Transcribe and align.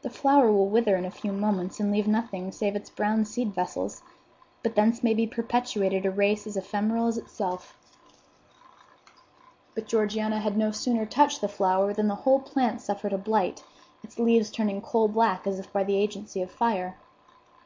The 0.00 0.08
flower 0.08 0.50
will 0.50 0.70
wither 0.70 0.96
in 0.96 1.04
a 1.04 1.10
few 1.10 1.32
moments 1.32 1.78
and 1.80 1.92
leave 1.92 2.08
nothing 2.08 2.50
save 2.50 2.74
its 2.74 2.88
brown 2.88 3.26
seed 3.26 3.54
vessels; 3.54 4.02
but 4.62 4.74
thence 4.74 5.02
may 5.04 5.12
be 5.12 5.26
perpetuated 5.26 6.06
a 6.06 6.10
race 6.10 6.46
as 6.46 6.56
ephemeral 6.56 7.08
as 7.08 7.18
itself." 7.18 7.76
But 9.74 9.86
Georgiana 9.86 10.40
had 10.40 10.56
no 10.56 10.70
sooner 10.70 11.04
touched 11.04 11.42
the 11.42 11.46
flower 11.46 11.92
than 11.92 12.08
the 12.08 12.14
whole 12.24 12.40
plant 12.40 12.80
suffered 12.80 13.12
a 13.12 13.18
blight, 13.18 13.62
its 14.02 14.18
leaves 14.18 14.50
turning 14.50 14.80
coal 14.80 15.08
black 15.08 15.46
as 15.46 15.58
if 15.58 15.70
by 15.74 15.84
the 15.84 15.98
agency 15.98 16.40
of 16.40 16.50
fire. 16.50 16.96